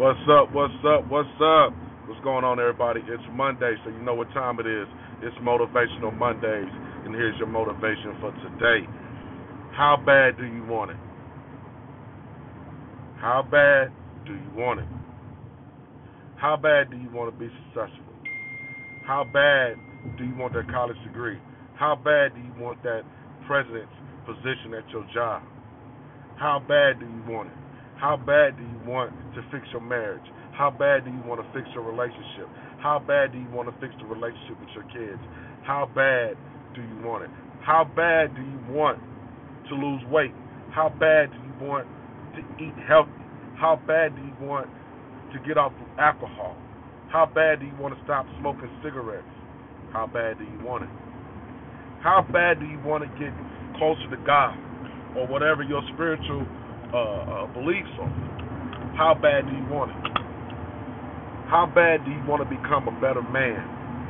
[0.00, 0.48] What's up?
[0.54, 1.04] What's up?
[1.12, 1.76] What's up?
[2.08, 3.00] What's going on, everybody?
[3.04, 4.88] It's Monday, so you know what time it is.
[5.20, 6.72] It's Motivational Mondays,
[7.04, 8.88] and here's your motivation for today.
[9.76, 10.96] How bad do you want it?
[13.20, 13.92] How bad
[14.24, 14.88] do you want it?
[16.40, 18.08] How bad do you want to be successful?
[19.04, 19.76] How bad
[20.16, 21.36] do you want that college degree?
[21.76, 23.02] How bad do you want that
[23.46, 23.92] president's
[24.24, 25.42] position at your job?
[26.40, 27.69] How bad do you want it?
[28.00, 30.24] How bad do you want to fix your marriage?
[30.56, 32.48] How bad do you want to fix your relationship?
[32.80, 35.20] How bad do you want to fix the relationship with your kids?
[35.68, 36.32] How bad
[36.72, 37.30] do you want it?
[37.60, 38.96] How bad do you want
[39.68, 40.32] to lose weight?
[40.72, 41.84] How bad do you want
[42.36, 43.12] to eat healthy?
[43.60, 44.72] How bad do you want
[45.36, 46.56] to get off of alcohol?
[47.12, 49.28] How bad do you want to stop smoking cigarettes?
[49.92, 50.94] How bad do you want it?
[52.00, 53.36] How bad do you want to get
[53.76, 54.56] closer to God
[55.20, 56.48] or whatever your spiritual
[56.92, 58.10] uh, uh, beliefs are.
[58.96, 60.20] How bad do you want it?
[61.46, 63.58] How bad do you want to become a better man,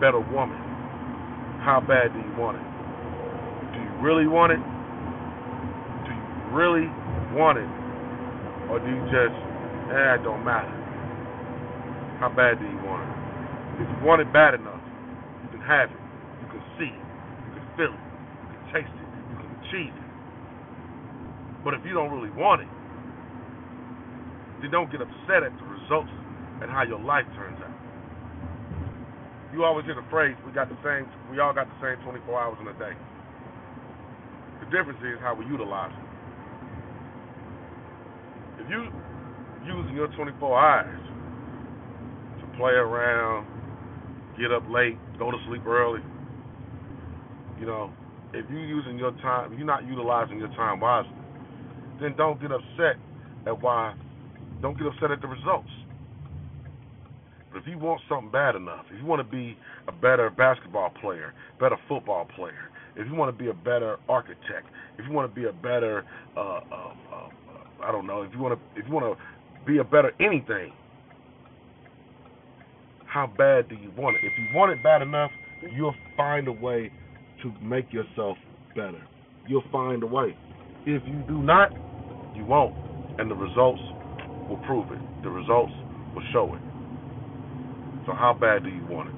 [0.00, 0.58] better woman?
[1.64, 2.66] How bad do you want it?
[3.72, 4.60] Do you really want it?
[4.60, 6.88] Do you really
[7.32, 7.70] want it?
[8.68, 9.36] Or do you just,
[9.92, 10.72] eh, it don't matter?
[12.20, 13.12] How bad do you want it?
[13.80, 14.82] If you want it bad enough,
[15.44, 16.02] you can have it.
[16.42, 17.04] You can see it.
[17.48, 18.02] You can feel it.
[18.02, 19.08] You can taste it.
[19.08, 20.01] You can achieve it.
[21.64, 22.68] But if you don't really want it,
[24.60, 26.10] then don't get upset at the results
[26.62, 27.70] and how your life turns out.
[29.52, 32.20] You always hear the phrase, we got the same we all got the same twenty
[32.24, 32.96] four hours in a day.
[34.60, 36.06] The difference is how we utilize it.
[38.62, 38.88] If you
[39.66, 41.00] using your twenty four hours
[42.40, 43.46] to play around,
[44.38, 46.00] get up late, go to sleep early,
[47.60, 47.92] you know,
[48.32, 51.12] if you're using your time, you're not utilizing your time wisely,
[52.00, 52.96] then don't get upset
[53.46, 53.94] at why.
[54.60, 55.68] Don't get upset at the results.
[57.52, 60.90] But if you want something bad enough, if you want to be a better basketball
[61.00, 64.66] player, better football player, if you want to be a better architect,
[64.98, 66.04] if you want to be a better,
[66.36, 67.28] uh, uh, uh,
[67.82, 70.72] I don't know, if you want to, if you want to be a better anything,
[73.04, 74.24] how bad do you want it?
[74.24, 75.30] If you want it bad enough,
[75.74, 76.90] you'll find a way
[77.42, 78.38] to make yourself
[78.74, 79.02] better.
[79.46, 80.36] You'll find a way.
[80.86, 81.70] If you do not,
[82.34, 82.74] you won't.
[83.18, 83.80] And the results
[84.48, 85.00] will prove it.
[85.22, 85.72] The results
[86.14, 86.62] will show it.
[88.06, 89.14] So how bad do you want it?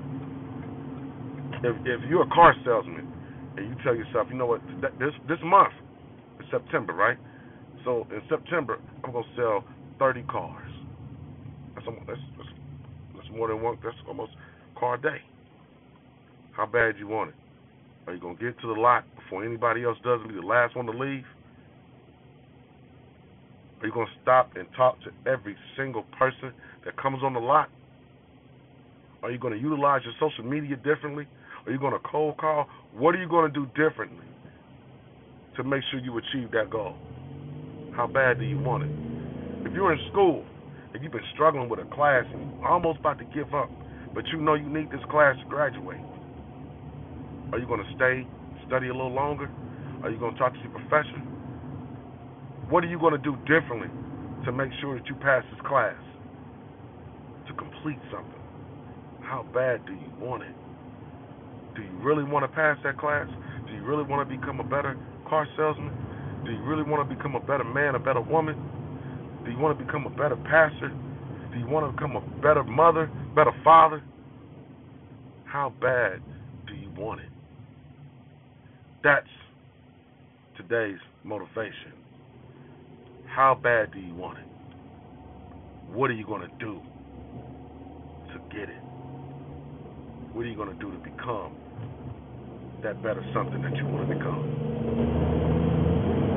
[1.64, 3.08] If if you're a car salesman
[3.56, 4.62] and you tell yourself, you know what,
[4.98, 5.72] this this month,
[6.40, 7.18] it's September, right?
[7.84, 9.64] So in September, I'm gonna sell
[9.98, 10.70] 30 cars.
[11.74, 12.50] That's that's that's,
[13.16, 13.78] that's more than one.
[13.84, 14.32] That's almost
[14.78, 15.18] car a day.
[16.52, 17.36] How bad you want it?
[18.08, 20.86] Are you gonna get to the lot before anybody else does be the last one
[20.86, 21.24] to leave?
[23.84, 26.54] Are you going to stop and talk to every single person
[26.86, 27.68] that comes on the lot?
[29.22, 31.28] Are you going to utilize your social media differently?
[31.66, 32.66] Are you going to cold call?
[32.96, 34.24] What are you going to do differently
[35.58, 36.96] to make sure you achieve that goal?
[37.94, 39.68] How bad do you want it?
[39.68, 40.46] If you're in school
[40.94, 43.68] and you've been struggling with a class and you're almost about to give up,
[44.14, 46.00] but you know you need this class to graduate,
[47.52, 48.26] are you going to stay,
[48.66, 49.50] study a little longer?
[50.02, 51.33] Are you going to talk to your professor?
[52.70, 53.88] What are you going to do differently
[54.44, 55.96] to make sure that you pass this class?
[57.48, 58.40] To complete something.
[59.20, 60.54] How bad do you want it?
[61.76, 63.26] Do you really want to pass that class?
[63.66, 64.96] Do you really want to become a better
[65.28, 65.92] car salesman?
[66.44, 68.56] Do you really want to become a better man, a better woman?
[69.44, 70.92] Do you want to become a better pastor?
[71.52, 74.02] Do you want to become a better mother, better father?
[75.44, 76.20] How bad
[76.66, 77.28] do you want it?
[79.02, 79.26] That's
[80.56, 82.03] today's motivation.
[83.34, 84.46] How bad do you want it?
[85.90, 86.78] What are you going to do
[88.30, 88.78] to get it?
[90.30, 91.50] What are you going to do to become
[92.86, 94.38] that better something that you want to become?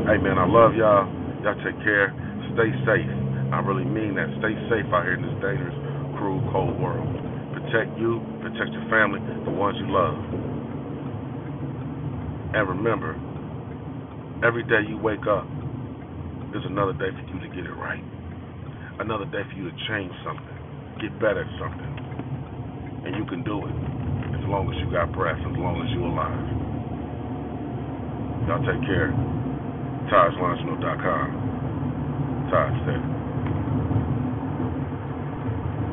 [0.09, 1.05] Hey, man, I love y'all.
[1.45, 2.17] Y'all take care.
[2.57, 3.13] Stay safe.
[3.53, 4.33] I really mean that.
[4.41, 5.77] Stay safe out here in this dangerous,
[6.17, 7.05] cruel, cold world.
[7.53, 10.17] Protect you, protect your family, the ones you love.
[12.57, 13.13] And remember,
[14.41, 15.45] every day you wake up,
[16.57, 18.01] there's another day for you to get it right.
[18.97, 20.57] Another day for you to change something,
[20.97, 21.93] get better at something.
[23.05, 23.77] And you can do it
[24.33, 26.49] as long as you got breath, as long as you're alive.
[28.49, 29.13] Y'all take care.
[30.09, 32.49] Todd'sLaunchNote.com.
[32.49, 33.05] Todd said